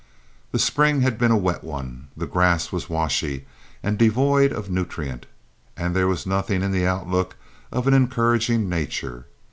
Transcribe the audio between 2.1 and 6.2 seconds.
the grass was washy and devoid of nutriment, and there